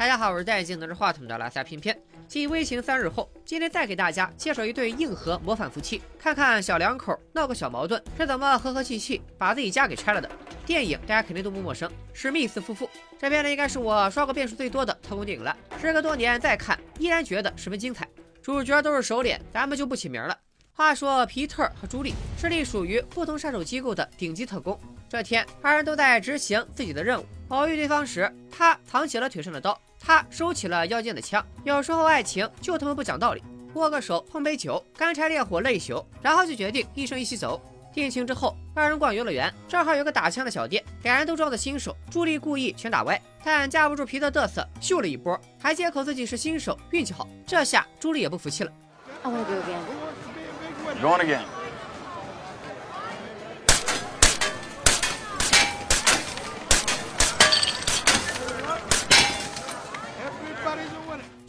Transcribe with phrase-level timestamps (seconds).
[0.00, 1.94] 大家好，我是戴眼镜拿着话筒的拉萨偏偏。
[2.26, 10.30] 继微情三日后，今天再给大家介绍一对硬核模范夫妻，看看小两口闹个小矛盾是怎么和和气气把自己家给拆了的。
[10.64, 12.88] 电影大家肯定都不陌生，史密斯夫妇。
[13.18, 18.08] 这片呢应该是我刷过遍数最多的特工电影了，时隔多年再看，依然觉得十分精彩。
[18.40, 20.34] 主角都是熟脸，咱们就不起名了。
[20.72, 24.80] 话说皮特和朱莉是隶属于不同杀手机构的顶级特工。
[25.10, 27.26] 这天，二人都在执行自己的任务。
[27.48, 31.44] 偶遇对方时，他藏起了腿上的刀，他收起了腰间的枪。
[31.62, 33.42] 有时候爱情就他妈不讲道理，
[33.74, 37.60] 握个手，碰杯酒，干柴烈火了一宿，然后就决定一生一起走。
[37.92, 41.96] 定情之后，二人逛游乐园，正好有个打枪的小店，两人都装的新手。
[42.08, 47.28] 朱莉故意全打歪，但架不住皮特嘚瑟，秀了一波，还借口自己是新手，运气好。
[47.44, 48.72] 这下朱莉也不服气了。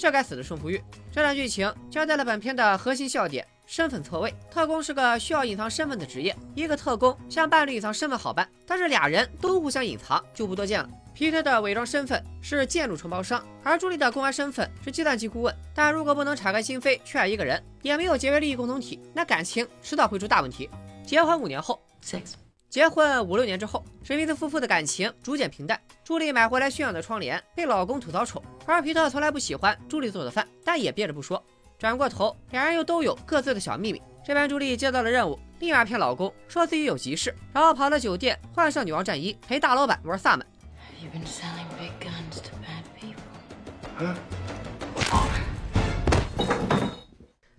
[0.01, 0.81] 这该死的胜负欲！
[1.13, 4.33] 这段剧情交代了本片的核心笑点：身份错位。
[4.49, 10.89] 特工是个需要隐藏身份的职业，一个特工向伴侣隐藏身份好办，但是俩人都互相隐藏，就不多见了。
[11.13, 15.55] 皮特的伪装身份是建筑承包商，而朱莉的公安身份是计算机顾问。
[15.75, 20.67] 但如果不能敞开心扉去爱一个人，也没有结为利益共同体，那感情迟早会出大问题。
[21.05, 21.79] 结婚五年后。
[22.03, 22.40] Six
[22.71, 25.77] 结婚五六年之后，史密斯夫妇的感情逐渐平淡。
[26.05, 31.43] 朱莉买回来炫耀的窗帘被老公吐槽丑，而皮特从来不喜欢朱莉做的饭，但也憋着不说。
[31.77, 34.01] 转过头，两人又都有各自的小秘密。
[34.25, 40.47] 这边朱莉接到了任务，立马骗老公说自己有急事，然后跑到酒店换上女王战衣，陪大老板玩萨满。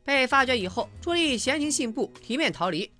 [0.04, 2.90] 被发觉以后，朱莉闲庭信步，体面逃离。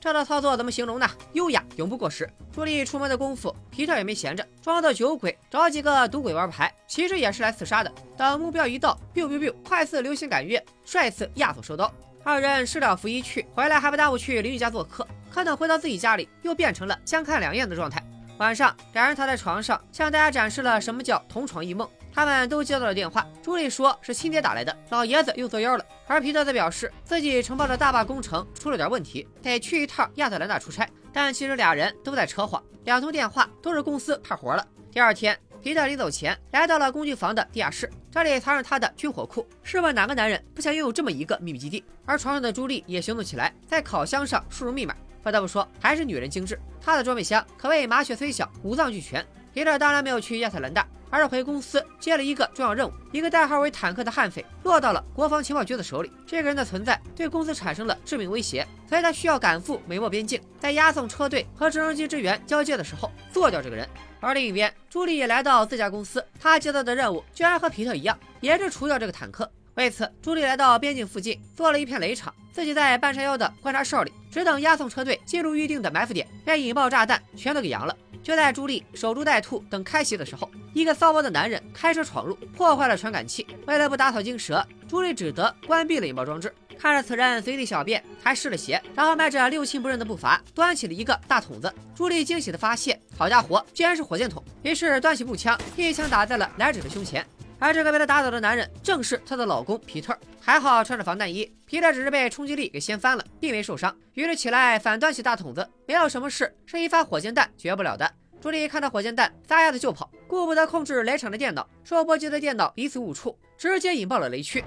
[0.00, 1.10] 这套操作怎么形容呢？
[1.32, 2.28] 优雅，永不过时。
[2.52, 7.90] 朱莉出门的功夫，皮特也没闲着，装作酒鬼，找几个赌鬼玩牌，其实也是来刺杀的。
[8.16, 11.90] 等目标一到，biu biu biu，快似流星赶月，帅似亚索收刀。
[12.26, 15.06] 二人事了拂衣去，回来还不耽误去邻居家做客。
[15.30, 18.02] 可等回到自己家里，又变成了相看两厌的状态。
[18.38, 21.86] 晚上，两人躺在床上，向大家展示了什么叫同床异梦。
[22.14, 25.84] 他们都接到了电话，朱莉说是亲爹打来的，老爷子又作妖了。
[26.06, 30.88] 而皮特则表示自己承包的大坝工程出了点问题，得去一趟亚特兰大出差。
[31.12, 34.66] 但其实俩人都在扯谎，两通电话都是公司派活了。
[34.90, 39.48] 第二天，皮特临走前来到了工具房的地下室，这里藏着他的军火库。
[39.62, 41.82] 试问哪个男人不想拥有这么一个秘密基地？
[42.04, 44.94] 而床上的朱莉也行动起来，在烤箱上输入密码。
[45.22, 46.60] 不得不说，还是女人精致。
[46.82, 49.24] 她的装备箱可谓麻雀虽小，五脏俱全。
[49.54, 50.86] 皮特当然没有去亚特兰大。
[51.14, 56.10] 而是回公司接了一个重要任务，一个代号为坦克的悍匪落到了国防情报局的手里。
[56.26, 63.88] 这个人的存在对公司产生了致命威胁，所以他需要赶赴美墨边境，在押送车队和直升机支援交接的时候做掉这个人。
[64.18, 69.48] 而另一边，朱莉也来到自家公司，她接到的任务居然和皮特一样，也是除掉这个坦克。
[69.74, 77.96] 为此，朱莉来到边境附近做了一片雷场，自己在半山腰的观察哨里，只等押送车队进入预定的埋伏点，便引爆炸弹，全都给扬了。
[78.22, 83.46] 就在朱莉守株待兔等开袭的时候，一个骚包的男人开车闯入，破坏了传感器。
[83.66, 86.54] 为了不打草惊蛇，朱莉只得关闭了引爆装置。
[86.78, 91.72] 看着此人随地小便，还湿了鞋，然后迈着六亲不认的步伐，端起了一个大桶子。
[91.94, 94.42] 朱莉惊喜的发现，好家伙，居然是火箭筒！
[94.62, 97.24] 于是端起步枪，一枪打在了来者的胸前。
[97.64, 100.14] 而这个被他打倒的男人，正是她的老公皮特。
[100.38, 103.96] 还好穿着防弹衣，皮特只是被冲击力给掀翻了，并没受伤。
[104.12, 108.12] 于是起来反端起大桶子，没有什么事是一发火箭弹绝不了的。
[108.38, 114.62] 朱莉看到火箭弹，撒丫子就跑，顾不得控制雷场的电脑，受波及的电脑彼此误触，直接引爆了雷区。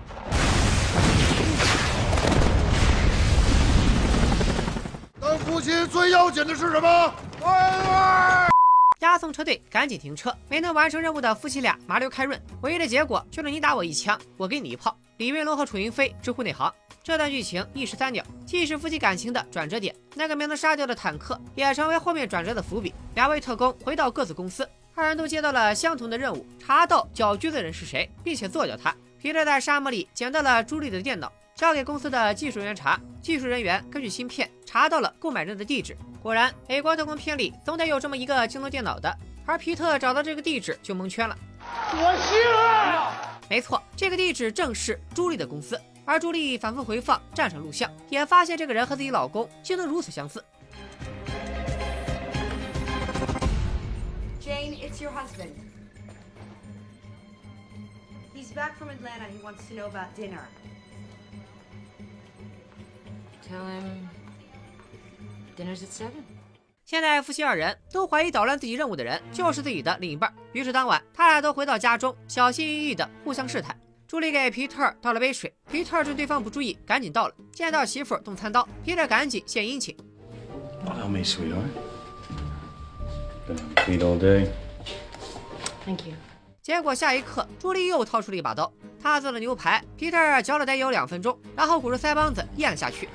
[5.21, 7.13] 当父亲最要紧的是什么？
[8.99, 14.97] 押送车队赶紧停车，没能完成任务的夫妻俩麻溜开润，唯一的结果就是你打我一枪，我给你一炮。
[15.17, 16.71] 李云龙和楚云飞直呼内行。
[17.03, 22.93] 这段剧情一石三鸟，既是夫妻感情的转折点，那个没能杀掉的坦克也成为后面转折的伏笔。
[23.15, 28.93] 两位特工回到各自公司，二人都接到了相同的任务：查到搅局的人是谁，并且做掉他。
[29.19, 32.99] 皮特在沙漠里捡到了朱莉的电脑，交给公司的技术人员查。
[33.27, 35.97] 技术人员根据芯片查到了购买人的地址。
[36.23, 39.13] 果然，美国特工片里总得有这么一个精通电脑的，
[39.45, 41.37] 而皮特找到这个地址就蒙圈了。
[41.91, 45.77] 我信了，没错，这个地址正是朱莉的公司。
[46.05, 50.41] 而朱莉反复回放战场录像，也发现这个人和自己老公竟能如此相似。
[54.39, 55.51] Jane, it's your husband.
[58.33, 59.25] He's back from Atlanta.
[59.25, 60.45] He wants to know about dinner.
[63.49, 64.09] Tell him
[65.55, 66.23] dinner's at seven.
[66.83, 73.77] 现在夫妻二人都怀疑捣乱自己任务的人就是自己的另一半，于是当晚他俩都回到家中，小心翼翼的互相试探。
[74.07, 77.35] 朱莉给皮特倒了杯水，皮特趁对方不注意，赶紧倒了。
[77.51, 79.95] 见到媳妇动餐刀，皮特赶紧献殷勤。
[80.85, 81.67] Allow me, sweetheart.
[83.47, 84.47] Been on feet all day.
[85.85, 86.13] Thank you.
[86.61, 88.71] 结果下一刻，朱莉又掏出了一把刀，
[89.01, 93.09] 她做了牛排，皮特嚼了得有两分钟，然后鼓着腮帮子咽了下去。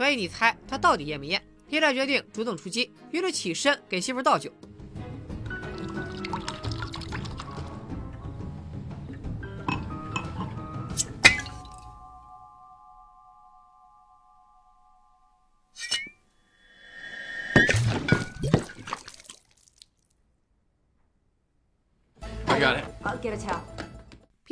[0.00, 1.42] 所以你猜他到底验没验？
[1.68, 4.50] 皮特决定主动出击，于是起身给媳妇倒酒。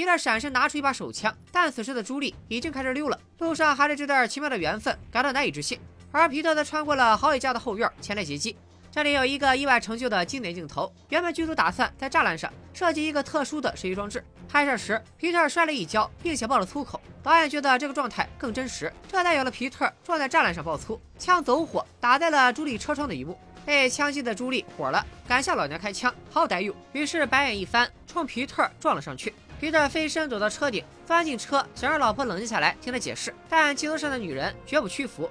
[0.09, 3.21] 皮特闪身拿出一把手枪，但此时的朱莉已经开始溜了。
[3.41, 5.79] 路上还是这段奇妙的缘分感到难以置信，
[6.11, 8.57] 而皮特则穿过了好几家的后院前来劫机。
[8.91, 10.91] 这里有一个意外成就的经典镜头。
[11.11, 16.99] 原本剧组打算在栅栏上设计一个特殊的射击装置，拍摄时皮特摔了一跤，并且爆了粗口。
[17.23, 23.39] 导演觉得这个状态更真实，这才有了皮特撞在栅栏上爆粗，枪走火打在了朱莉车窗的一幕。
[23.67, 26.75] 被枪击的朱莉火了，敢向老娘开枪，好歹用。
[26.95, 29.35] 于是白眼一翻，冲皮特撞了上去。
[29.61, 33.35] 皮特飞身走到车顶，钻进车，想让老婆冷静下来，听他解释。
[33.49, 35.29] 但镜头上的女人绝不屈服。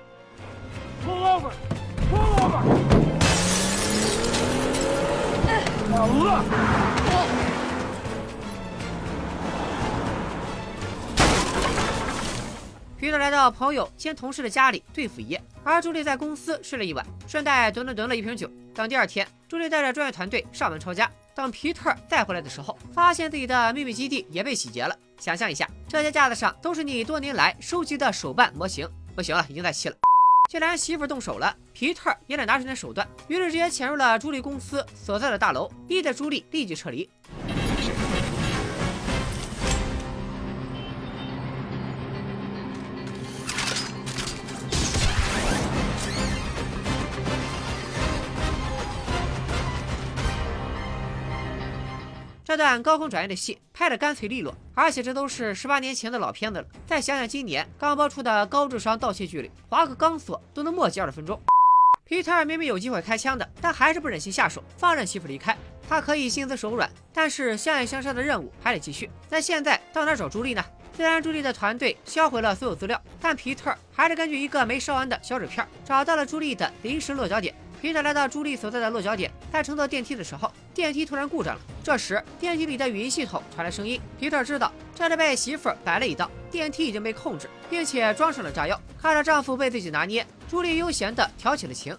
[1.06, 1.52] Pull over!
[2.12, 2.62] Pull over!
[5.90, 6.44] Now look!
[13.00, 18.52] 皮特来到朋友兼同事的家里对付一夜，而朱莉在公司睡了一晚，顺带囤了囤了一瓶酒。
[18.76, 21.10] 等第二天，朱莉带着专业团队上门抄家。
[21.38, 24.98] 当皮特再回来的时候，发现自己的秘密基地也被洗劫了。
[25.20, 28.90] 想象一下，这些架子上都是你多年来收集的手办模型。
[29.16, 29.96] 不行了，已经在气了。
[30.50, 37.08] 既然媳妇动手了，皮特也得拿出点手段，于是直接潜入了朱莉公司所在的大楼，逼得朱莉立即撤离。
[52.48, 56.66] 这段高空转移的戏拍得干脆利落，而且这都是十八年前的老片子了。
[56.86, 61.38] 再想想今年刚播出的高智商盗窃剧里，划个钢索都能墨迹二十分钟。
[62.06, 65.58] 皮特明明有机会开枪的，但还是不忍心下手，放任媳妇离开。
[65.90, 69.10] 他可以心慈手软，但是相爱相杀的任务还得继续。
[69.30, 70.64] 那现在到哪找朱莉呢？
[70.96, 77.54] 虽然朱莉的团队销毁了所有资料，但皮特还是根据一个没烧完的小纸片，找到了朱莉的临时落脚点。
[77.82, 81.62] 皮特来到朱莉所在的落脚点，在乘坐电梯的时候，电梯突然故障了。
[81.84, 84.02] 这时，电梯里的语音系统传来声音。
[84.20, 88.80] 皮特知道这里被媳妇儿摆了一道，电梯已经被控制，并且装上了炸药。
[89.00, 91.96] 看着丈夫被自己拿捏，朱莉悠闲地调起了情。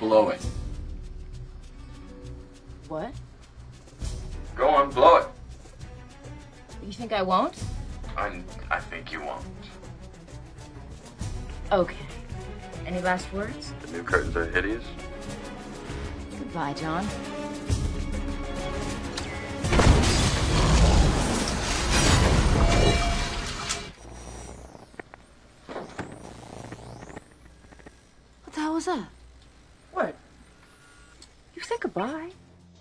[0.00, 0.40] Blow it.
[2.88, 3.12] What?
[4.56, 5.26] Go on, blow it.
[6.82, 7.54] You think I won't?
[8.16, 9.44] I, I think you won't.
[11.70, 11.94] Okay.
[12.85, 13.73] Any last words?
[13.85, 14.83] The new curtains are hideous.
[16.39, 17.05] Goodbye, John.
[28.43, 29.09] What the hell was that?
[29.93, 30.15] What?
[31.55, 32.31] You said goodbye?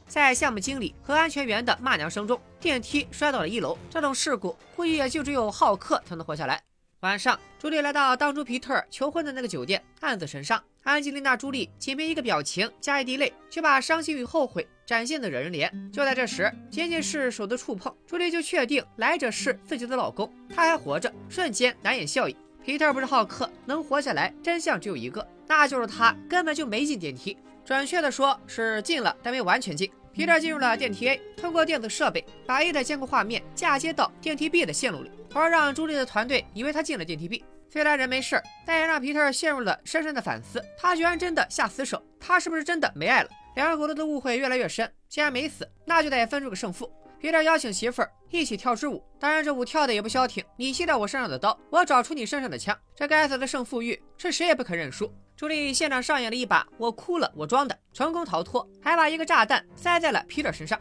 [0.07, 3.77] 在项目经理和安全员的骂娘声中，电梯摔到了一楼。
[3.91, 6.63] 这种事故估计也就只有浩克才能活下来。
[7.02, 10.64] 晚上，朱莉来到当初皮特求婚的那个酒店，暗自神伤。
[10.84, 15.68] 安吉丽娜·朱莉仅凭一个表情加一滴泪，却把伤心与后悔展现的惹人怜。
[15.92, 22.38] 就在这时，仅仅是手的触碰，朱莉就确定来者是自己的老公，他还活着，瞬间难掩笑意。
[22.64, 27.36] 皮特不是好客，能活下来，真相只有一个，那就是他根本就没进电梯。
[27.66, 29.92] 准确的说，是进了，但没完全进。
[30.14, 37.44] 皮特进入了电梯 A，通过电子设备把 A 的监控画面嫁接到电梯 B 的线路里，从而让朱莉的团队以为他进了电梯 B。
[37.70, 43.30] 虽然人没事，但也让皮特陷入了深深的反思：他居然真的下死手，他是不是真的没爱了？
[43.56, 46.92] 两人骨头的误会越来越深，既然没死，那就得分出个胜负。
[47.18, 50.44] 皮特邀请媳妇儿一起跳支舞，当然这舞跳的也不消停。
[50.58, 52.78] 你卸掉我身上的刀，我找出你身上的枪。
[52.94, 55.14] 这该死的胜负欲是谁也不肯认输。
[55.42, 60.80] 朱莉现场上演了一把我哭了我装的，成功逃脱，还把一个炸弹塞在了皮特身上。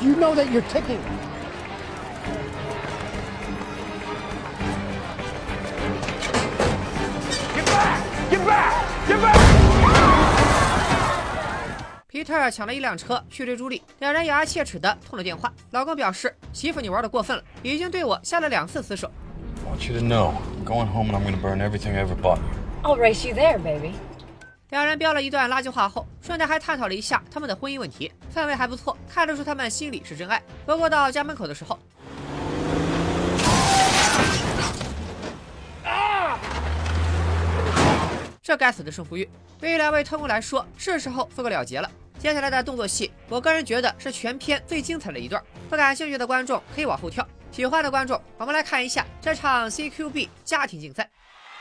[0.00, 0.98] You know that you're ticking.
[7.54, 8.00] Get back!
[8.32, 8.72] Get back!
[9.06, 9.36] Get back!
[12.24, 15.52] 特尔抢了一辆车去追朱莉，两人咬牙切齿的通了电话。
[15.70, 19.08] 老公表示：“媳妇，你玩的过分了，已经对我下了两次死手。”
[19.66, 22.14] I want you to know, I'm going home and I'm gonna burn everything I ever
[22.14, 22.44] bought you.
[22.84, 23.94] I'll race you there, baby.
[24.70, 30.40] 两人飙了一段垃圾话后，顺带还探讨了一下他们的婚姻问题，氛围还不错，看得出他们心里是真爱。
[30.64, 31.76] 不过到家门口的时候，
[38.40, 41.90] 这该死的胜负欲，对于两位特工来说是时候做个了结了。
[42.18, 45.42] 接下来的动作戏，我个人觉得是全片最精彩的一段。
[45.68, 51.08] 不感兴趣的观众可以往后跳，喜欢的观众，我们来看一下这场 CQB 家庭竞赛。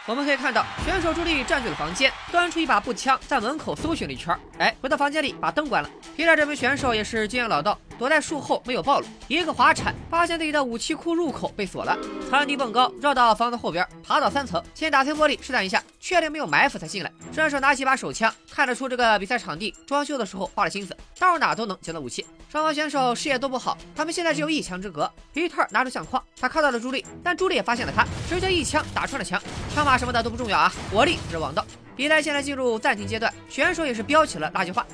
[0.07, 4.37] 我们可以看到，选手朱莉占据了房间，端出一把步枪，在门口搜寻了一圈。
[4.59, 5.89] 哎，回到房间里，把灯关了。
[6.15, 11.97] 皮特这名选手也是经验老道，躲在树后没有暴露，一个滑铲，发现自己的武器库入口被锁了。
[12.29, 17.11] 蹿地蹦高，绕到房子后边，爬到三层，先打碎玻璃试探一下，确定没有埋伏才进来。
[17.33, 22.25] 顺手拿起把手枪，看得出这个比赛场地装修的时候花了心思，到哪都能捡到武器。
[22.49, 25.11] 双方选手视野都不好，他们现在只有一墙之隔。
[25.33, 29.41] 皮特拿出相框，他看到了朱莉，但朱莉也发现了他，直接一枪打穿了墙。
[29.73, 31.65] 枪法什么的都不重要啊，火力是王道。
[31.95, 34.85] 比赛现在进入暂停阶段，选手也是飙起了垃圾话。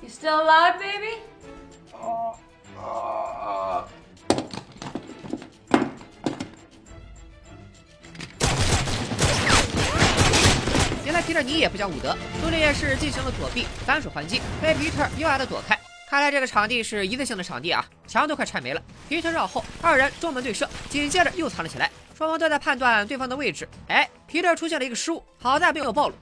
[0.00, 1.33] You still alive, baby?
[11.04, 15.78] 原来皮特你也不讲武德，朱莉也是进行了躲避，反手还击，被皮特优雅的躲开。
[16.08, 18.82] 看来这个场地是一次性的场地啊，墙都快拆没了。
[19.08, 21.90] 皮特绕后，二人中门对射，紧接着又藏了起来。
[22.16, 23.68] 双方都在判断对方的位置。
[23.88, 26.14] 哎，皮特出现了一个失误，好在没有暴露。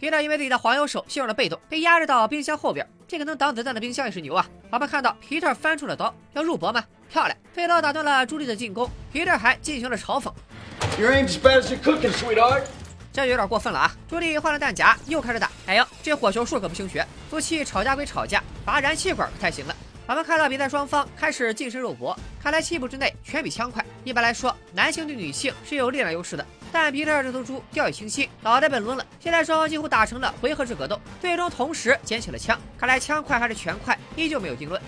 [0.00, 2.88] 皮特因为自己的黄油手陷入了被动，被压制到冰箱后边。
[3.06, 4.48] 这个能挡子弹的冰箱也是牛啊！
[4.70, 6.82] 我们看到皮特翻出了刀，要入搏吗？
[7.10, 7.36] 漂亮！
[7.52, 10.32] 飞刀打断了朱莉的进攻，皮特还进行了嘲讽。
[10.98, 12.62] Your aim's as bad as your cooking, sweetheart.
[13.12, 13.92] 这有点过分了啊！
[14.08, 15.50] 朱莉换了弹夹，又开始打。
[15.66, 17.06] 哎呦，这火球术可不兴学。
[17.28, 19.76] 夫妻吵架归吵架，拔燃气管可太行了。
[20.06, 23.84] 我们看到比赛双方开始近身肉搏，看来七步之内全比枪快。
[24.02, 29.04] 一般来说，男性对女性是有力量优势的，但皮特这头猪掉以轻心，脑袋被抡了。
[29.18, 32.58] 现在双方几乎打成了回合制格斗，最终同时捡起了枪。
[32.78, 34.80] 看来枪快还是拳快，依旧没有定论。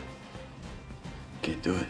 [1.43, 1.87] Can't do it.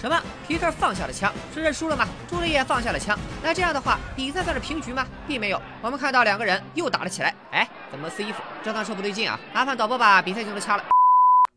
[0.00, 0.22] 什么？
[0.46, 2.06] 皮特放下了枪，是认输了吗？
[2.28, 5.04] 朱莉也放下了枪，那这样的话，比赛算是平局吗？
[5.26, 5.60] 并没有。
[5.82, 7.34] 我们看到两个人又打了起来。
[7.50, 8.40] 哎，怎么撕衣服？
[8.62, 9.38] 这趟车不对劲啊！
[9.52, 10.84] 麻烦导播把比赛镜头掐了。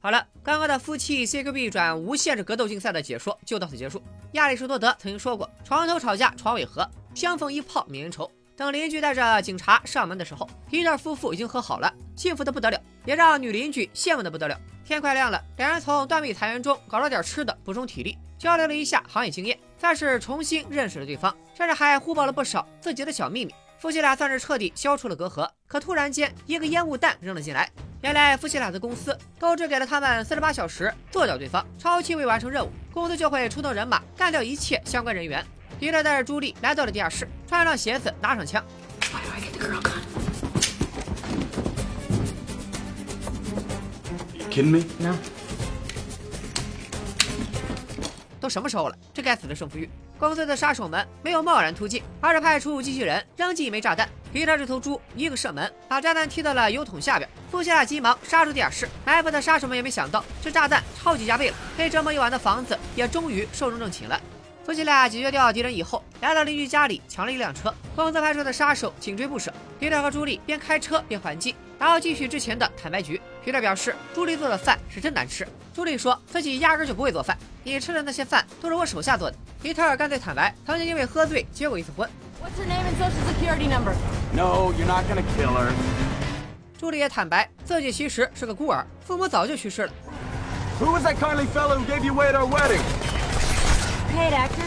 [0.02, 4.02] 好了，刚刚的夫妻 CQB 转无限制格斗竞赛的解说就到此结束。
[4.34, 14.58] 亚里士多德曾经说过：“床头吵架床尾和，相逢一炮泯恩仇。”等邻居带着警察上门的时候，皮特夫妇已经和好了，幸福的不得了，也让女邻居羡慕的不得了。
[14.86, 23.54] 天快亮了，两人从断壁残垣中搞了点吃的，补充体力，交流了一下行业经验，算是重新认识了对方，甚至还互爆了不少自己的小秘密。
[23.80, 25.50] 夫妻俩算是彻底消除了隔阂。
[25.68, 27.70] 可突然间，一个烟雾弹扔了进来。
[28.02, 35.46] 原来夫妻俩的公司都只给了他们四十八小时做掉对方，超期未完成任务，公司就会出动人马干掉一切相关人员。
[35.80, 38.64] 皮特带着朱莉来到了地下室，穿上鞋子，拿上枪。
[39.12, 40.02] Why do I get the girl gun?
[44.34, 44.84] You kidding me?
[44.98, 45.16] No.
[48.40, 48.98] 都什么时候了？
[49.14, 49.88] 这该死的胜负欲！
[50.22, 54.08] 公司的杀手们没有贸然突进，而是派出机器人扔进一枚炸弹。
[54.32, 57.28] 皮特这头猪一个射门，把炸弹踢到了油桶下边。
[57.50, 64.22] 夫妻俩急忙杀出地下室，埋伏的杀手们也没想到，这炸弹超级加倍了，被折磨一晚的房子也终于寿终正寝了。
[64.64, 67.74] 夫妻俩解决掉敌人以后，来到邻居家里抢了一辆车。
[67.96, 73.20] 公司派出的杀手紧追不舍，皮特和朱莉边开车边还击，然后继续之前的坦白局。
[73.44, 75.48] 皮特表示，朱莉做的饭是真难吃。
[75.74, 79.38] 朱莉说自己压根就不会做饭，你吃的那些饭都是我手下做的。
[79.62, 82.08] 皮特干脆坦白，曾经因为喝醉结过一次婚。
[82.40, 83.96] What's her name and social security number?
[84.34, 85.72] No, you're not gonna kill her.
[86.78, 89.92] 朱莉也坦白自己其实是个孤儿，父母早就去世了。
[90.80, 92.82] Who was that kindly fellow who gave you away at our wedding?
[94.12, 94.66] Paid actor?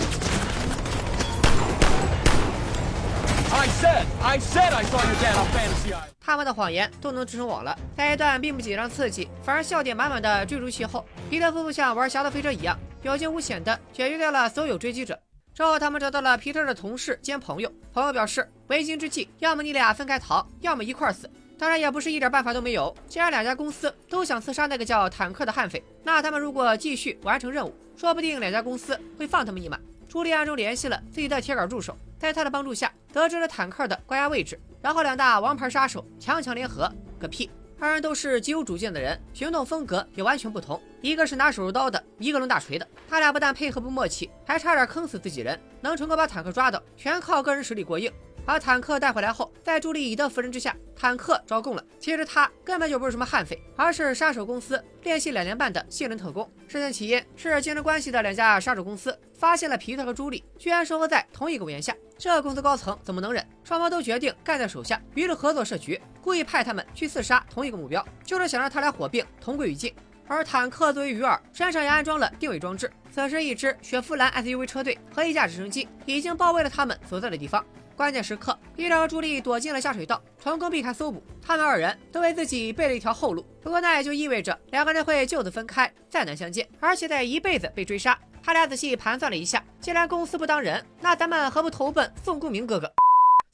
[3.53, 3.94] I said, I said I saw your dad on Fantasy Island.
[4.23, 7.79] I said i saw you damn fantasy 他们的谎言都能织成网了。
[7.97, 15.19] 在一段并不紧张刺激，反而笑点满满的追逐戏后，皮特夫妇像玩侠盗飞车一样，有惊无险的解决掉了所有追击者。
[15.55, 21.31] 之后，他们找到了皮特的同事兼朋友，朋友表示，为今之计，要么你俩分开逃，要么一块死。
[21.59, 22.93] 当然，也不是一点办法都没有。
[23.07, 29.79] 既然两家公司都想刺杀那个叫坦克的悍匪，那他们如果继续完成任务，说不定两家公司会放他们一马。
[30.15, 37.51] 朱莉暗中联系了自己的铁杆助手，在他的帮助下得知了坦克的关押位置，然后两大王牌杀手强强联合，个屁！
[37.81, 40.81] 二人都是极有主见的人，行动风格也完全不同。
[41.03, 42.87] 一个是拿手术刀的，一个抡大锤的。
[43.11, 45.61] 他俩不但配合不默契，还差点坑死自己人。
[45.81, 48.09] 能成功把坦克抓到，全靠个人实力过硬。
[48.47, 51.85] 把坦克带回来后，在朱莉乙的扶人之下，坦克招供了。
[51.99, 56.51] 其实他根本就不是什么悍匪，而是杀手公司练习两年半的信任特工。
[56.69, 63.47] 事件起因是竞争关系的两家杀手公司发现了皮特和朱莉居然生活在同一个屋檐下，这公司高层怎么能忍？
[63.63, 69.95] 双方都决定干掉手下，于是合作设局，故意派他们去刺杀同一个目标，就是想让他俩火并，同归于尽。
[70.27, 72.91] 而坦克作为鱼饵，身上也安装了定位装置。
[73.13, 77.65] 此时，一支雪佛兰 SUV 车队和一架直升机已经包围了他们所在的地方。
[77.97, 81.23] 关键时刻，皮特和朱莉躲进了下水道，成功避开搜捕。
[81.41, 83.47] 他们二人都为自己备了一条后路。
[83.63, 88.19] 不过那也就意味着两个人会就此分开，再难相见，而且得一辈子被追杀。
[88.43, 92.93] 他俩仔细盘算了一下，既然公司不当人，那咱们何不投奔宋公明哥哥？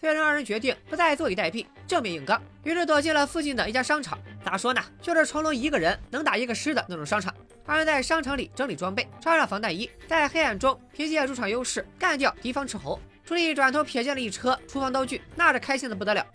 [0.01, 4.19] 最终二人决定不再坐以待毙，正面硬刚，于是躲进了附近的一家商场。
[4.43, 7.35] 咋说呢，就是成龙一个人能打一个师的那种商场。
[7.67, 12.99] 二人在商场里整理装备，穿上防弹衣，在黑暗中凭借主场优势干掉敌方斥候。
[13.27, 16.27] 朱莉转头瞥见了一车厨房刀具，那是开心的不得了。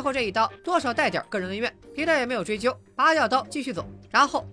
[0.00, 4.48] 最后这一刀多少带点个人恩怨，皮特也没有追究，拔掉刀继续走，然后。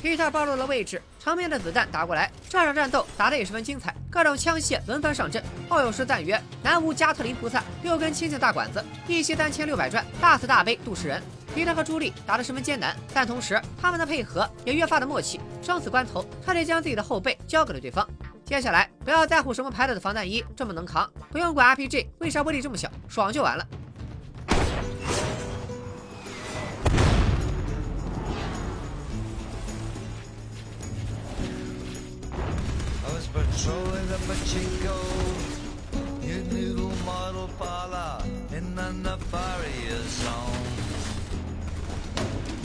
[0.00, 5.44] 皮特暴露了位置，长面的子弹打过来，这场战斗打得也十分精彩，各种枪械轮番上阵。
[5.68, 11.22] 炮友时赞曰：“南无加特林菩萨，六根清净大管子，一息三千六百转，大慈大悲度世人。”
[11.54, 15.40] 皮特和朱莉打得十分艰难，但同时他们的配合也越发的默契。
[15.62, 18.06] 生死关头，他得将自己的后背交给了对方。
[18.44, 23.64] 接下来不要在乎什么牌子的防弹衣这么能扛，不用管 RPG 为啥威力这么小，爽就完了。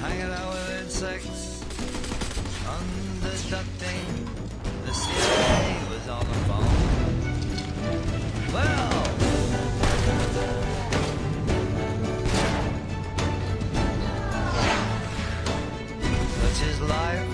[0.02, 1.62] Hanging out with insects,
[2.66, 4.08] underducting.
[4.86, 6.64] The CIA was on the phone.
[8.54, 9.04] Well,
[16.40, 17.28] such is life.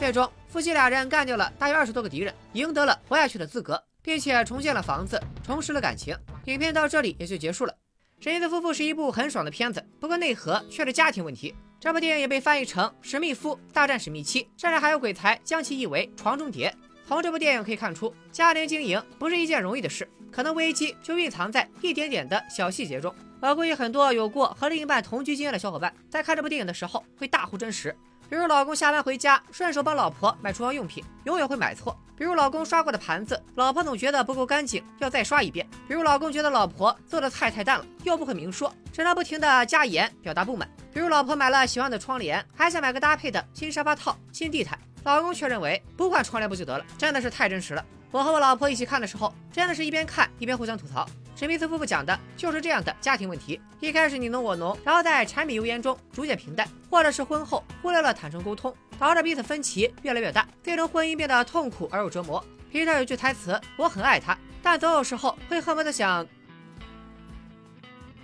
[0.00, 6.16] 最终，夫妻俩人干掉了大约二十多个敌人，赢得了活下去的资格，并且重建了房子，重拾了感情。
[6.46, 7.72] 影片到这里也就结束了。
[8.22, 11.54] 《史密斯夫妇》是一部很爽的片子，不过内核却是家庭问题。
[11.80, 16.70] 这部电影也被翻译成《史密夫大战史密妻》，甚至还有鬼才将其译为“床中谍”。
[17.08, 23.10] 从这部电影可以看出，家庭经营不是一件容易的事，可能危机就蕴藏在一点点的小细节中。
[23.40, 27.96] 我估计很多有过和另一半同居经验的小伙伴，在看这部电影的时候会大呼真实。
[28.30, 31.98] 比如老公下班回家，顺手帮老婆买厨房用品，永远会买错。
[32.16, 35.68] 比如老公刷过的盘子，老婆总觉得不够干净，要再刷一遍。
[35.88, 40.70] 比如老公觉得老婆做的菜太淡了，又不会明说，只能不停的加盐表达不满。
[40.94, 46.84] 比如老婆买了喜欢的窗帘，还想买个搭配的新沙发套、新地毯，老公却认为不换窗帘不就得了？
[46.96, 47.84] 真的是太真实了。
[48.12, 51.08] 我和我老婆一起看的时候，真的是一边看一边互相吐槽。
[51.36, 62.44] 史密斯夫妇讲的就是这样的家庭问题：一开始你侬我侬，然后在柴米油盐中逐渐平淡，或者是婚后忽略了坦诚沟通，导致彼此分歧越来越大，最终婚姻变得痛苦而又折磨。
[62.70, 66.26] 皮特有句台词：“我很爱他，但总有时候会恨不得想……”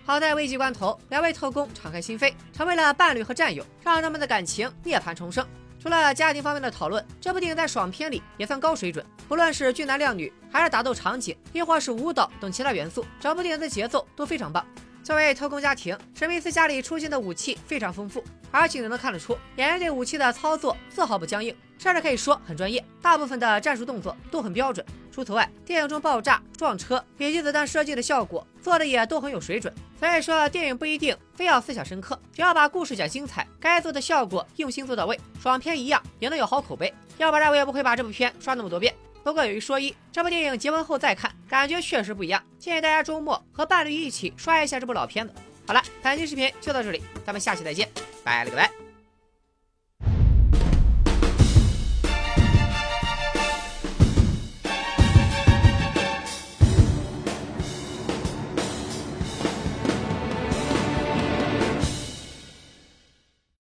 [0.05, 5.47] 好在危急关头，两位特工敞开心扉，成为了伴侣和战友，让他们的感情涅槃重生。
[5.87, 9.07] 除了家庭方面的讨论，这部电影在爽片里也算高水准。
[9.29, 14.67] 不论是俊男靓女，还是打斗场景，亦或是舞蹈等其他元素，整部电影的节奏都非常棒。
[15.05, 18.21] 作为特工家庭，史密斯家里出现的武器非常丰富，
[18.51, 22.85] 而且能看得出演员对武器的操作丝毫不僵硬，甚至可以说很专业。
[23.01, 24.85] 大部分的战术动作都很标准。
[25.17, 29.73] 除此外，电影中爆炸、撞车、以及子弹射击的效果做的也都很有水准。
[29.99, 36.93] 所以说，电影不一定非要思想深刻，只要把故事讲精彩，该做的效果用心做到位，爽片一样也能有好口碑。
[37.17, 38.95] 要不然我也不会把这部片刷那么多遍。
[39.25, 42.43] 不过有一说一，这部电影结婚后再看，感觉确实不一样。
[42.59, 45.33] 建议大家周末和伴侣一起刷一下这部老片子。
[45.67, 47.89] 好了，本期视频就到这里，咱们下期再见，
[48.23, 48.86] 拜了个拜。